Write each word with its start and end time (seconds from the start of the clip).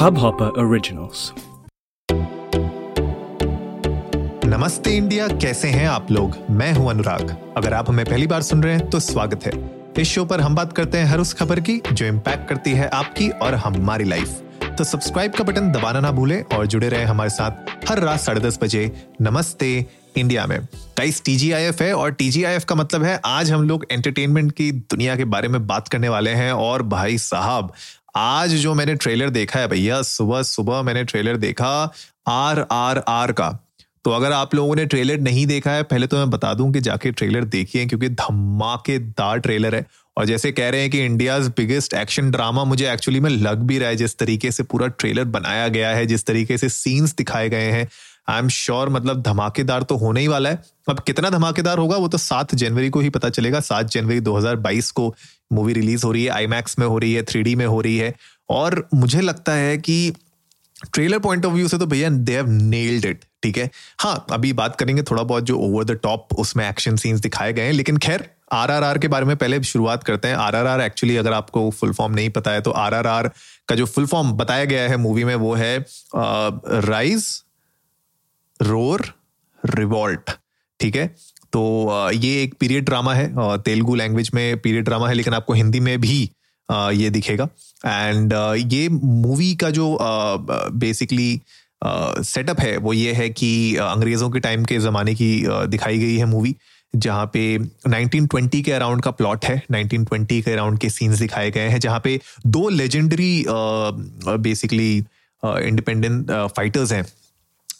Hubhopper 0.00 0.46
Originals. 0.58 1.22
नमस्ते 4.44 4.96
India, 4.96 5.26
कैसे 5.28 5.68
हैं 5.68 5.86
आप 5.88 6.10
लोग? 6.12 6.36
मैं 6.50 6.72
हूँ 6.72 6.88
अनुराग। 6.90 7.36
अगर 7.56 7.74
आप 7.74 7.88
हमें 7.88 8.04
पहली 8.04 8.26
बार 8.26 8.42
सुन 8.42 8.62
रहे 8.62 8.74
हैं 8.74 8.88
तो 8.90 9.00
स्वागत 9.00 9.46
है। 9.46 9.52
इस 9.98 10.08
शो 10.08 10.24
पर 10.24 10.40
हम 10.40 10.54
बात 10.54 10.72
करते 10.72 10.98
हैं 10.98 11.06
हर 11.06 11.20
उस 11.20 11.34
खबर 11.34 11.60
की, 11.60 11.80
जो 11.92 12.06
इम्पैक्ट 12.06 12.48
करती 12.48 12.72
है 12.72 12.88
आपकी 12.88 13.28
और 13.28 13.54
हमारी 13.54 14.04
लाइफ 14.04 14.42
तो 14.78 14.84
सब्सक्राइब 14.84 15.32
का 15.32 15.44
बटन 15.44 15.70
दबाना 15.72 16.00
ना 16.00 16.10
भूलें 16.10 16.42
और 16.56 16.66
जुड़े 16.66 16.88
रहे 16.88 17.04
हमारे 17.04 17.30
साथ 17.30 17.90
हर 17.90 17.98
रात 17.98 18.20
साढ़े 18.20 18.40
दस 18.40 18.58
बजे 18.62 18.90
नमस्ते 19.20 19.86
इंडिया 20.18 20.46
में। 20.46 20.58
गाइस 20.98 21.22
टीजीआईएफ 21.24 21.80
है 21.82 21.92
और 21.94 22.12
टीजीआईएफ 22.12 22.64
का 22.64 22.74
मतलब 22.74 23.02
है 23.02 23.20
आज 23.24 23.50
हम 23.52 23.68
लोग 23.68 23.84
एंटरटेनमेंट 23.90 24.52
की 24.52 24.70
दुनिया 24.72 25.16
के 25.16 25.24
बारे 25.24 25.48
में 25.48 25.66
बात 25.66 25.88
करने 25.88 26.08
वाले 26.08 26.30
हैं 26.30 26.52
और 26.52 26.82
भाई 26.82 27.18
साहब 27.18 27.72
आज 28.16 28.54
जो 28.54 28.74
मैंने 28.74 28.94
ट्रेलर 28.94 29.30
देखा 29.30 29.60
है 29.60 29.68
भैया, 29.68 30.02
सुबह 30.02 30.42
सुबह 30.42 30.82
मैंने 30.82 31.04
ट्रेलर 31.04 31.36
देखा 31.36 31.92
आर 32.28 32.66
आर 32.72 32.98
आर 32.98 33.32
का। 33.32 33.58
तो 34.04 34.10
अगर 34.10 34.32
आप 34.32 34.54
लोगों 34.54 34.76
ने 34.76 34.84
ट्रेलर 34.86 35.18
नहीं 35.20 35.46
देखा 35.46 35.70
है, 35.70 35.82
पहले 35.82 36.06
तो 36.06 36.16
मैं 36.16 36.30
बता 36.30 36.52
दूँ 36.54 36.72
कि 36.72 36.80
जाके 36.80 37.10
ट्रेलर 37.10 37.44
देखिए, 37.44 37.86
क्योंकि 37.86 38.08
धमाकेदार 38.08 39.38
ट्रेलर 39.38 39.74
है। 39.74 39.86
और 40.16 40.24
जैसे 40.24 40.52
कह 40.52 40.68
रहे 40.68 40.80
हैं 40.80 40.90
कि 40.90 41.04
इंडियाज 41.04 41.46
बिगेस्ट 41.48 41.94
एक्शन 41.94 42.30
ड्रामा 42.30 42.64
मुझे 42.64 42.92
एक्चुअली 42.92 43.20
में 43.20 43.30
लग 43.30 43.58
भी 43.58 43.78
रहा 43.78 43.88
है, 43.88 43.96
जिस 43.96 44.18
तरीके 44.18 44.50
से 44.50 44.62
पूरा 44.62 44.86
ट्रेलर 44.86 45.24
बनाया 45.24 45.68
गया 45.68 45.90
है, 45.90 46.06
जिस 46.06 46.26
तरीके 46.26 46.58
से 46.58 46.68
सीन्स 46.68 47.14
दिखाए 47.14 47.48
गए 47.48 47.70
हैं 47.70 47.88
आई 48.30 48.38
एम 48.38 48.48
श्योर 48.48 48.88
मतलब 48.88 49.22
धमाकेदार 49.22 49.82
तो 49.82 49.96
होने 49.96 50.20
ही 50.20 50.28
वाला 50.28 50.50
है। 50.50 50.62
अब 50.88 51.00
कितना 51.00 51.30
धमाकेदार 51.30 51.78
होगा, 51.78 51.96
वो 51.96 52.08
तो 52.08 52.18
सात 52.18 52.54
जनवरी 52.54 52.90
को 52.90 53.00
ही 53.00 53.10
पता 53.10 53.28
चलेगा। 53.28 53.60
सात 53.60 53.86
जनवरी 53.86 54.20
2022 54.20 54.90
को 54.90 55.14
मूवी 55.52 55.72
रिलीज़ 55.72 56.06
हो 56.06 56.12
रही 56.12 56.24
है 56.24 56.30
आई 56.30 56.46
में 56.46 56.86
हो 56.86 56.98
रही 56.98 57.12
है 57.14 57.22
थ्री 57.22 57.54
में 57.54 57.66
हो 57.66 57.80
रही 57.80 57.96
है। 57.96 58.14
और 58.50 58.88
मुझे 58.94 59.20
लगता 59.20 59.52
है 59.52 59.76
कि 59.78 60.12
ट्रेलर 60.94 61.18
पॉइंट 61.18 61.46
ऑफ़ 61.46 61.52
व्यू 61.52 61.68
से 61.68 61.78
तो 61.78 61.86
भैया 61.86 62.08
दे 62.10 62.34
हैव 62.34 62.48
नेल्ड 62.50 63.04
इट 63.04 63.24
ठीक 63.42 63.58
है? 63.58 63.68
हाँ 64.00 64.24
अभी 64.32 64.52
बात 64.52 64.76
करेंगे 64.76 65.02
थोड़ा 65.02 65.22
बहुत 65.22 65.44
जो 65.44 65.58
ओवर 65.58 65.84
द 65.84 65.98
टॉप 66.02 66.34
उसमें 66.38 66.68
एक्शन 66.68 66.96
सीन्स 66.96 67.20
दिखाए 67.20 67.52
गए 67.52 67.62
हैं। 67.62 67.72
लेकिन 67.72 67.96
खैर, 67.96 68.28
आरआरआर 68.52 68.98
के 68.98 69.08
बारे 69.08 69.24
में 69.24 69.36
पहले 69.36 69.62
शुरुआत 69.62 70.02
करते 70.04 70.28
हैं। 70.28 70.34
आरआरआर 70.36 70.80
एक्चुअली 70.80 71.16
अगर 71.16 71.32
आपको 71.32 71.70
फुल 71.70 71.92
फॉर्म 71.92 72.14
नहीं 72.14 72.30
पता 72.30 72.50
है 72.50 72.60
तो 72.60 72.70
आरआरआर 72.70 73.30
का 73.68 73.74
जो 73.74 73.86
फुल 73.86 74.06
फॉर्म 74.06 74.32
बताया 74.32 74.64
गया 74.64 74.88
है 74.88 74.96
मूवी 74.96 75.24
में, 75.24 75.34
वो 75.34 75.54
है 75.54 75.78
राइज 76.14 77.26
रोर 78.60 79.04
रिवॉल्ट 79.62 80.30
ठीक 80.80 80.96
है? 80.96 81.06
तो 81.52 82.10
ये 82.12 82.42
एक 82.42 82.54
पीरियड 82.60 82.84
ड्रामा 82.84 83.14
है 83.14 83.32
तेलुगु 83.60 83.94
लैंग्वेज 83.94 84.30
में 84.34 84.58
पीरियड 84.60 84.84
ड्रामा 84.84 85.08
है, 85.08 85.14
लेकिन 85.14 85.34
आपको 85.34 85.52
हिंदी 85.52 85.80
में 85.80 86.00
भी 86.00 86.18
ये 86.68 87.10
दिखेगा। 87.10 87.48
एंड 87.86 88.32
ये 88.72 88.88
मूवी 88.88 89.54
का 89.54 89.70
जो 89.70 89.96
बेसिकली 90.02 91.40
सेटअप 91.84 92.60
है, 92.60 92.76
वो 92.76 92.92
ये 92.92 93.12
है 93.12 93.28
कि 93.30 93.76
अंग्रेज़ों 93.76 94.30
के 94.30 94.40
टाइम 94.40 94.64
के 94.64 94.78
ज़माने 94.78 95.14
की 95.14 95.42
दिखाई 95.46 95.98
गई 95.98 96.16
है 96.16 96.24
मूवी 96.26 96.54
जहाँ 96.94 97.26
पे 97.32 97.42
1920 97.58 98.62
के 98.62 98.72
अराउंड 98.72 99.02
का 99.02 99.10
प्लॉट 99.10 99.44
है 99.44 99.62
1920 99.70 100.40
के 100.42 100.52
अराउंड 100.52 100.78
के 100.78 100.90
सीन्स 100.90 101.18
दिखाए 101.18 101.50
गए 101.50 101.68
हैं, 101.68 101.78
जहाँ 101.80 102.00
पे 102.04 102.18
दो 102.46 102.68
लेजेंडरी 102.68 103.44
बेसिकली 103.48 104.96
इंडिपेंडेंट 105.42 106.30
फाइटर्स 106.56 106.92
हैं। 106.92 107.04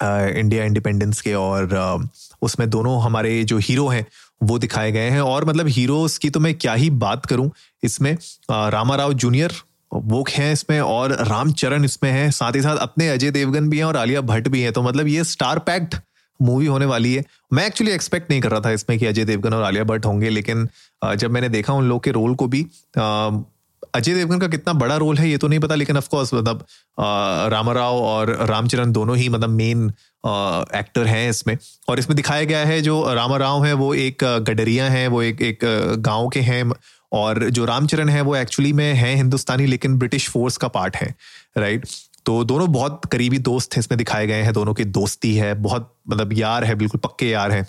इंडिया 0.02 0.64
इंडिपेंडेंस 0.64 1.20
के 1.20 1.34
और 1.34 2.08
उसमें 2.42 2.68
दोनों 2.70 3.00
हमारे 3.02 3.42
जो 3.44 3.58
हीरो 3.58 3.86
हैं, 3.88 4.06
वो 4.40 4.58
दिखाए 4.58 4.92
गए 4.92 5.08
हैं। 5.10 5.20
और 5.22 5.44
मतलब 5.44 5.68
हीरोज 5.68 6.18
की 6.18 6.30
तो 6.30 6.40
मैं 6.40 6.54
क्या 6.56 6.74
ही 6.74 6.90
बात 7.00 7.26
करूँ, 7.26 7.50
इसमें 7.82 8.16
रामा 8.50 8.96
राव 8.96 9.12
जूनियर 9.14 9.52
वो 9.92 10.24
हैं 10.30 10.52
इसमें 10.52 10.80
और 10.80 11.12
रामचरण 11.20 11.84
इसमें 11.84 12.10
हैं। 12.10 12.30
साथ 12.30 12.54
ही 12.54 12.60
साथ 12.62 12.76
अपने 12.78 13.08
अजय 13.08 13.30
देवगन 13.30 13.68
भी 13.70 13.78
हैं 13.78 13.84
और 13.84 13.96
आलिया 13.96 14.20
भट्ट 14.22 14.48
भी 14.48 14.60
हैं। 14.62 14.72
तो 14.72 14.82
मतलब 14.82 15.08
ये 15.08 15.24
स्टार 15.26 15.58
पैक्ड 15.60 15.94
मूवी 16.40 16.66
होने 16.66 16.86
वाली 16.86 17.14
है। 17.14 17.24
मैं 17.52 17.66
एक्चुअली 17.66 17.92
एक्सपेक्ट 17.92 18.30
नहीं 18.30 18.40
कर 18.40 18.50
रहा 18.50 18.60
था 18.60 18.70
इसमें 18.70 18.98
कि 18.98 19.06
अजय 19.06 19.24
देवगन 19.24 19.54
और 19.54 19.62
आलिया 19.62 19.84
भट्ट 19.84 20.06
होंगे, 20.06 20.28
लेकिन 20.28 20.68
जब 21.02 21.30
मैंने 21.30 21.48
देखा 21.48 21.72
उन 21.72 21.88
लोग 21.88 22.02
के 22.04 22.10
रोल 22.10 22.34
को 22.34 22.46
भी 22.46 22.62
अजय 23.94 24.14
देवगन 24.14 24.38
का 24.38 24.48
कितना 24.48 24.72
बड़ा 24.74 24.96
रोल 24.96 25.18
है, 25.18 25.28
ये 25.28 25.38
तो 25.38 25.48
नहीं 25.48 25.60
पता, 25.60 25.74
लेकिन 25.74 25.96
ऑफकोर्स 25.96 26.34
मतलब 26.34 26.64
रामा 27.52 27.72
राव 27.72 27.96
और 27.96 28.36
रामचरण 28.48 28.92
दोनों 28.92 29.16
ही 29.16 29.28
मतलब 29.28 29.50
मेन 29.50 29.88
एक्टर 30.76 31.06
हैं 31.06 31.28
इसमें। 31.30 31.56
और 31.88 31.98
इसमें 31.98 32.16
दिखाया 32.16 32.44
गया 32.44 32.64
है 32.66 32.80
जो 32.82 33.02
रामा 33.14 33.36
राव 33.36 33.64
है, 33.64 33.72
वो 33.72 33.92
एक 33.96 34.24
गडरिया 34.48 34.88
हैं, 34.90 35.06
वो 35.08 35.22
एक 35.22 35.42
एक 35.42 35.58
गाँव 36.00 36.28
के 36.28 36.40
हैं, 36.40 36.70
और 37.12 37.48
जो 37.50 37.64
रामचरण 37.64 38.08
है, 38.08 38.20
वो 38.20 38.36
एक्चुअली 38.36 38.72
में 38.72 38.92
है 38.94 39.14
हिंदुस्तानी, 39.14 39.66
लेकिन 39.66 39.98
ब्रिटिश 39.98 40.28
फोर्स 40.28 40.56
का 40.56 40.68
पार्ट 40.68 40.96
है 40.96 41.14
राइट 41.58 41.86
तो 42.26 42.42
दोनों 42.44 42.70
बहुत 42.72 43.04
करीबी 43.12 43.38
दोस्त 43.40 43.74
हैं, 43.74 43.80
इसमें 43.80 43.96
दिखाए 43.98 44.26
गए 44.26 44.42
हैं, 44.42 44.52
दोनों 44.52 44.74
की 44.74 44.84
दोस्ती 44.86 45.34
है, 45.36 45.52
बहुत 45.56 45.92
मतलब 46.10 46.32
यार 46.32 46.64
है, 46.64 46.74
बिल्कुल 46.74 47.00
पक्के 47.00 47.28
यार 47.28 47.52
हैं। 47.52 47.66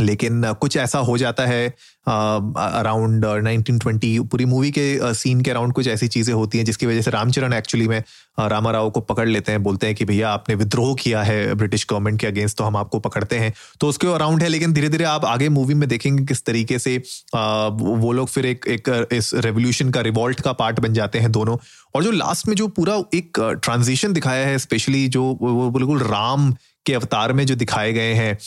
लेकिन 0.00 0.52
कुछ 0.60 0.76
ऐसा 0.76 0.98
हो 0.98 1.16
जाता 1.18 1.46
है 1.46 1.68
अराउंड 2.06 3.24
नाइनटीन 3.24 3.78
ट्वेंटी 3.78 4.18
पूरी 4.20 4.44
मूवी 4.44 4.70
के 4.70 5.14
सीन 5.14 5.40
के 5.40 5.50
अराउंड 5.50 5.72
कुछ 5.72 5.88
ऐसी 5.88 6.08
चीज़ें 6.08 6.32
होती 6.34 6.58
हैं 6.58 6.64
जिसकी 6.64 6.86
वजह 6.86 7.02
से 7.02 7.10
रामचरण 7.10 7.52
एक्चुअली 7.52 7.88
में 7.88 8.02
रामा 8.40 8.70
राव 8.70 8.88
को 8.90 9.00
पकड़ 9.00 9.28
लेते 9.28 9.52
हैं, 9.52 9.62
बोलते 9.62 9.86
हैं 9.86 9.96
कि 9.96 10.04
भैया 10.04 10.30
आपने 10.30 10.54
विद्रोह 10.54 10.94
किया 11.00 11.22
है 11.22 11.54
ब्रिटिश 11.54 11.86
गवर्नमेंट 11.90 12.20
के 12.20 12.26
अगेंस्ट 12.26 12.58
तो 12.58 12.64
हम 12.64 12.76
आपको 12.76 12.98
पकड़ते 13.00 13.38
हैं। 13.38 13.52
तो 13.80 13.88
उसके 13.88 14.06
अराउंड 14.06 14.42
है, 14.42 14.48
लेकिन 14.48 14.72
धीरे 14.72 14.88
धीरे 14.88 15.04
आप 15.04 15.24
आगे 15.24 15.48
मूवी 15.48 15.74
में 15.74 15.88
देखेंगे 15.88 16.24
किस 16.24 16.44
तरीके 16.44 16.78
से 16.78 16.96
वो 17.34 18.12
लोग 18.12 18.28
फिर 18.28 18.46
एक 18.46 18.66
एक, 18.68 19.08
इस 19.12 19.30
रेवोल्यूशन 19.34 19.90
का 19.90 20.00
रिवॉल्ट 20.00 20.40
का 20.40 20.52
पार्ट 20.54 20.80
बन 20.80 20.92
जाते 20.94 21.18
हैं 21.18 21.32
दोनों। 21.32 21.56
और 21.94 22.04
जो 22.04 22.10
लास्ट 22.10 22.48
में 22.48 22.54
जो 22.56 22.68
पूरा 22.68 23.02
एक 23.14 23.38
ट्रांजिशन 23.62 24.12
दिखाया 24.12 24.46
है 24.46 24.58
स्पेशली 24.58 25.06
जो 25.08 25.38
बिल्कुल 25.42 25.98
राम 26.00 26.54
के 26.86 26.94
अवतार 26.94 27.32
में 27.32 27.44
जो 27.46 27.54
दिखाए 27.54 27.92
गए 27.92 28.12
हैं 28.14 28.38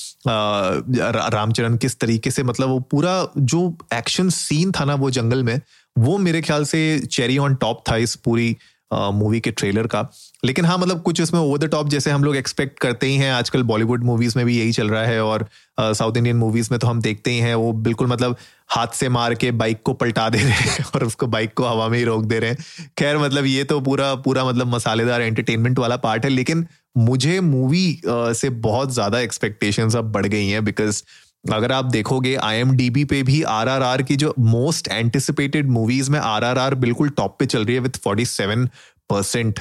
रामचरण 1.30 1.78
किस 1.78 2.00
तरीके 2.00 2.32
से 2.32 2.44
मतलब 2.44 2.70
वो 2.70 2.80
पूरा 2.80 3.28
जो 3.38 3.78
एक्शन 3.94 4.30
सीन 4.30 4.72
था 4.72 4.86
ना 4.86 4.96
वो 4.96 5.10
जंगल 5.10 5.44
में, 5.44 5.60
वो 5.98 6.18
मेरे 6.18 6.42
ख्याल 6.42 6.66
से 6.66 7.00
चेरी 7.12 7.38
ऑन 7.38 7.56
टॉप 7.56 7.84
था 7.92 7.98
इस 7.98 8.16
पूरी 8.16 8.56
मूवी 8.94 9.40
के 9.40 9.52
ट्रेलर 9.52 9.88
का। 9.88 10.02
लेकिन 10.46 10.66
हाँ 10.66 10.78
मतलब 10.78 11.02
कुछ 11.02 11.22
उसमें 11.22 11.40
ओवर 11.40 11.58
द 11.58 11.70
टॉप 11.72 11.88
जैसे 11.90 12.12
हम 12.12 12.24
लोग 12.24 12.36
एक्सपेक्ट 12.36 12.80
करते 12.80 13.08
ही 13.08 13.16
हैं। 13.18 13.32
आजकल 13.34 13.64
बॉलीवुड 13.64 14.04
मूवीज़ 14.04 14.38
में 14.38 14.46
भी 14.46 14.58
यही 14.58 14.72
चल 14.72 14.90
रहा 14.90 15.04
है 15.04 15.24
और 15.24 15.48
साउथ 15.80 16.18
इंडियन 16.18 16.38
मूवीज़ 16.38 16.68
में 16.72 16.80
तो 16.80 16.88
हम 16.88 17.02
देखते 17.02 17.32
ही 17.32 17.40
हैं। 17.40 17.56
वो 17.56 17.72
बिल्कुल 17.82 18.08
मतलब 18.08 18.36
हाथ 18.70 18.96
से 18.96 19.10
मार 19.10 19.34
के 19.36 19.52
बाइक 19.54 19.82
को 19.84 19.94
पलटा 19.94 20.30
दे 20.30 20.38
रहे 20.38 20.70
हैं 20.70 20.86
और 20.96 21.04
उसको 21.04 21.28
बाइक 21.28 21.54
को 21.54 21.66
हवा 21.66 21.88
में 21.90 21.98
ही 21.98 22.04
रोक 22.04 22.26
दे 22.26 22.40
रहे 22.40 22.50
हैं। 22.50 22.90
खैर 22.98 23.18
मतलब 23.18 23.46
ये 23.46 23.64
तो 23.64 23.80
पूरा 23.82 24.14
पूरा 24.24 24.46
मतलब 24.46 24.68
मसालेदार 24.68 25.22
एंटरटेनमेंट 25.22 25.80
वाला 25.80 25.98
पार्ट 25.98 26.26
है, 26.26 26.30
लेकिन 26.32 26.66
मुझे 26.98 27.40
मूवी 27.42 28.02
से 28.08 28.50
बहुत 28.50 28.94
ज़्यादा 28.94 29.20
एक्सपेक्टेशंस 29.20 29.96
अब 29.96 30.12
बढ़ 30.12 30.26
गई 30.26 30.48
हैं 30.48 30.64
बिकॉज़ 30.66 31.04
अगर 31.46 31.72
आप 31.72 31.86
देखोगे 31.86 32.36
आईएमडीबी 32.36 33.04
पे 33.06 33.22
भी 33.24 33.42
आर 33.44 34.02
की 34.02 34.16
जो 34.16 34.34
मोस्ट 34.40 34.88
एंटिसिपेटेड 34.88 35.70
मूवीज़ 35.70 36.12
में 36.12 36.20
आर 36.20 36.76
बिल्कुल 36.76 37.10
टॉप 37.10 37.36
पे 37.40 37.46
चल 37.46 37.66
रही 37.66 37.76
है 37.76 37.82
with 37.82 38.00
forty 38.04 38.26
seven 38.26 38.66
percent 39.10 39.60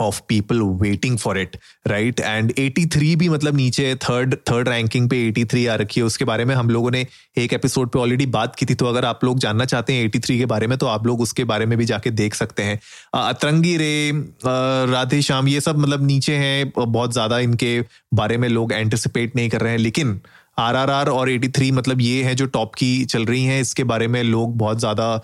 of 0.00 0.20
people 0.28 0.60
waiting 0.80 1.18
for 1.18 1.38
it 1.38 1.56
right 1.86 2.20
and 2.20 2.52
83 2.52 3.14
भी 3.16 3.28
मतलब 3.28 3.56
नीचे 3.56 3.94
थर्ड 4.02 4.34
थर्ड 4.50 4.68
रैंकिंग 4.68 5.08
पे 5.10 5.16
83 5.30 5.66
आ 5.68 5.74
रखी 5.74 6.00
है। 6.00 6.06
उसके 6.06 6.24
बारे 6.24 6.44
में 6.44 6.54
हम 6.54 6.70
लोगों 6.70 6.90
ने 6.90 7.06
एक 7.38 7.52
एपिसोड 7.52 7.90
पे 7.90 7.98
ऑलरेडी 7.98 8.26
बात 8.28 8.56
की 8.56 8.66
थी 8.66 8.74
तो 8.74 8.86
अगर 8.86 9.04
आप 9.04 9.24
लोग 9.24 9.38
जानना 9.38 9.64
चाहते 9.64 9.92
हैं 9.92 10.04
83 10.06 10.38
के 10.38 10.46
बारे 10.46 10.66
में 10.66 10.76
तो 10.78 10.86
आप 10.86 11.06
लोग 11.06 11.20
उसके 11.20 11.44
बारे 11.44 11.66
में 11.66 11.76
भी 11.78 11.84
जाके 11.84 12.10
देख 12.12 12.34
सकते 12.34 12.62
हैं। 12.62 12.78
अतरंगी 13.14 13.76
रे 13.76 14.10
राधे 14.92 15.20
श्याम, 15.22 15.48
ये 15.48 15.60
सब 15.60 15.78
मतलब 15.78 16.06
नीचे 16.06 16.36
हैं, 16.36 16.72
बहुत 16.78 17.12
ज़्यादा 17.12 17.38
इनके 17.40 17.80
बारे 18.14 18.36
में 18.36 18.48
लोग 18.48 18.72
एंटिसिपेट 18.72 19.36
नहीं 19.36 19.48
कर 19.48 19.60
रहे 19.60 19.72
हैं। 19.72 19.78
लेकिन 19.78 20.20
आर 20.58 20.76
आर 20.76 20.90
आर 20.90 21.08
और 21.08 21.30
एटी 21.30 21.48
थ्री 21.48 21.70
मतलब 21.72 22.00
ये 22.00 22.22
है 22.24 22.34
जो 22.34 22.46
टॉप 22.46 22.74
की 22.74 23.04
चल 23.04 23.24
रही 23.24 23.44
हैं। 23.44 23.60
इसके 23.60 23.84
बारे 23.84 24.08
में 24.08 24.22
लोग 24.22 24.56
बहुत 24.58 24.78
ज़्यादा 24.78 25.14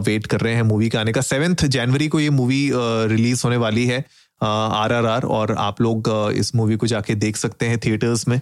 वेट 0.00 0.26
कर 0.26 0.40
रहे 0.40 0.54
हैं 0.54 0.62
मूवी 0.64 0.88
का 0.88 1.00
आने 1.00 1.12
का। 1.12 1.20
सेवेंथ 1.22 1.64
जनवरी 1.66 2.08
को 2.08 2.20
ये 2.20 2.30
मूवी 2.32 2.70
रिलीज़ 2.74 3.42
होने 3.44 3.56
वाली 3.56 3.86
है 3.86 4.04
आरआरआर 4.40 4.94
आर 4.94 5.06
आर 5.06 5.24
और 5.30 5.54
आप 5.58 5.80
लोग 5.80 6.10
इस 6.36 6.54
मूवी 6.54 6.76
को 6.76 6.86
जाके 6.86 7.14
देख 7.16 7.36
सकते 7.36 7.66
हैं 7.66 7.78
थिएटर्स 7.78 8.26
में। 8.28 8.40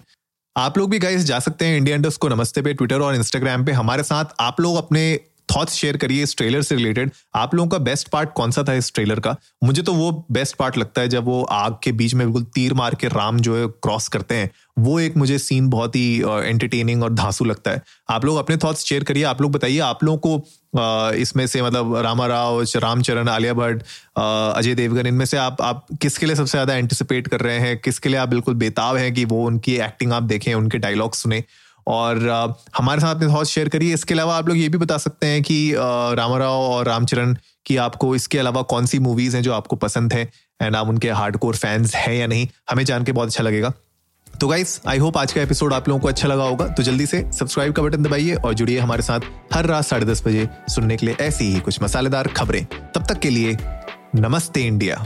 आप 0.55 0.77
लोग 0.77 0.89
भी 0.89 0.99
गाइस 0.99 1.23
जा 1.23 1.39
सकते 1.39 1.65
हैं 1.65 1.77
इंडिया 1.77 1.95
इंडस्ट 1.95 2.19
को। 2.21 2.29
नमस्ते 2.29 2.61
पे 2.61 2.73
ट्विटर 2.73 3.01
और 3.01 3.15
इंस्टाग्राम 3.15 3.65
पे। 3.65 3.71
हमारे 3.73 4.03
साथ 4.03 4.25
आप 4.39 4.59
लोग 4.61 4.75
अपने 4.77 5.19
थॉट्स 5.49 5.73
शेयर 5.73 5.97
करिए 5.97 6.23
इस 6.23 6.35
ट्रेलर 6.37 6.61
से 6.61 6.75
रिलेटेड 6.75 7.11
आप 7.35 7.55
लोगों 7.55 7.69
का 7.69 7.77
बेस्ट 7.79 8.07
पार्ट 8.09 8.29
कौन 8.35 8.51
सा 8.51 8.63
था 8.63 8.73
इस 8.73 8.91
ट्रेलर 8.93 9.19
का? 9.19 9.35
मुझे 9.63 9.81
तो 9.81 9.93
वो 9.93 10.11
बेस्ट 10.31 10.55
पार्ट 10.55 10.77
लगता 10.77 11.01
है 11.01 11.07
जब 11.09 11.25
वो 11.25 11.41
आग 11.43 11.77
के 11.83 11.91
बीच 11.93 12.13
में 12.13 12.25
बिल्कुल 12.25 12.43
तीर 12.55 12.73
मार 12.73 12.95
के 12.95 13.07
राम 13.07 13.39
जो 13.39 13.57
है 13.57 13.67
क्रॉस 13.67 14.07
करते 14.07 14.35
हैं। 14.35 14.49
वो 14.79 14.99
एक 14.99 15.17
मुझे 15.17 15.37
सीन 15.39 15.67
बहुत 15.69 15.95
ही 15.95 16.17
एंटरटेनिंग 16.19 17.03
और 17.03 17.13
धांसू 17.13 17.45
लगता 17.45 17.71
है। 17.71 17.81
आप 18.09 18.25
लोग 18.25 18.37
अपने 18.37 18.57
थॉट्स 18.57 18.85
शेयर 18.85 19.03
करिए। 19.03 19.23
आप 19.23 19.41
लोग 19.41 19.51
बताइए, 19.51 19.79
आप 19.79 20.03
लोगों 20.03 20.17
को 20.19 21.13
इसमें 21.15 21.45
से 21.47 21.61
मतलब 21.61 21.95
रामा 21.95 22.25
राव 22.27 22.61
रामचरण 22.77 23.29
आलिया 23.29 23.53
भट्ट 23.53 23.83
अजय 24.17 24.75
देवगन, 24.75 25.07
इनमें 25.07 25.25
से 25.25 25.37
आप 25.37 25.61
आप 25.61 25.85
किसके 26.01 26.25
लिए 26.25 26.35
सबसे 26.35 26.51
ज़्यादा 26.51 26.75
एंटिसिपेट 26.75 27.27
कर 27.27 27.39
रहे 27.39 27.59
हैं? 27.59 27.77
किसके 27.77 28.09
लिए 28.09 28.19
आप 28.19 28.29
बिल्कुल 28.29 28.53
बेताब 28.55 28.95
हैं 28.97 29.13
कि 29.13 29.25
वो 29.25 29.45
उनकी 29.45 29.75
एक्टिंग 29.77 30.13
आप 30.13 30.23
देखें, 30.23 30.53
उनके 30.53 30.77
डायलॉग 30.77 31.15
सुने? 31.15 31.43
और 31.87 32.17
हमारे 32.77 33.01
साथ 33.01 33.15
अपने 33.15 33.27
थॉट्स 33.27 33.49
शेयर 33.49 33.69
करिए 33.69 33.93
इसके 33.93 34.13
अलावा 34.13 34.37
आप 34.37 34.47
लोग 34.47 34.57
ये 34.57 34.69
भी 34.69 34.77
बता 34.77 34.97
सकते 34.97 35.27
हैं 35.27 35.41
कि 35.43 35.73
रामा 35.77 36.37
राव 36.37 36.51
और 36.51 36.85
रामचरण 36.85 37.35
की 37.65 37.77
आपको 37.77 38.15
इसके 38.15 38.39
अलावा 38.39 38.61
कौन 38.61 38.85
सी 38.85 38.99
मूवीज़ 38.99 39.35
हैं 39.35 39.43
जो 39.43 39.53
आपको 39.53 39.75
पसंद 39.75 40.13
है? 40.13 40.29
एंड 40.61 40.75
आप 40.75 40.87
उनके 40.87 41.09
हार्ड 41.09 41.37
कोर 41.37 41.55
फैंस 41.55 41.95
हैं 41.95 42.13
या 42.15 42.27
नहीं? 42.27 42.47
हमें 42.69 42.83
जान 42.85 43.03
के 43.03 43.11
बहुत 43.11 43.27
अच्छा 43.27 43.43
लगेगा। 43.43 43.73
तो 44.41 44.47
गाइस 44.47 44.79
आई 44.87 44.97
होप 44.97 45.17
आज 45.17 45.31
का 45.33 45.41
एपिसोड 45.41 45.73
आप 45.73 45.87
लोगों 45.89 46.01
को 46.01 46.07
अच्छा 46.07 46.27
लगा 46.27 46.43
होगा। 46.43 46.67
तो 46.67 46.83
जल्दी 46.83 47.05
से 47.05 47.23
सब्सक्राइब 47.33 47.73
का 47.73 47.83
बटन 47.83 48.03
दबाइए 48.03 48.35
और 48.35 48.53
जुड़िए 48.53 48.79
हमारे 48.79 49.01
साथ 49.01 49.19
हर 49.53 49.65
रात 49.65 49.85
साढ़े 49.85 50.05
दस 50.05 50.23
बजे 50.27 50.47
सुनने 50.69 50.97
के 50.97 51.05
लिए 51.05 51.15
ऐसी 51.19 51.51
ही 51.53 51.59
कुछ 51.59 51.81
मसालेदार 51.83 52.27
खबरें। 52.27 52.65
तब 52.95 53.05
तक 53.09 53.19
के 53.19 53.29
लिए 53.29 53.57
नमस्ते 54.15 54.61
इंडिया। 54.61 55.05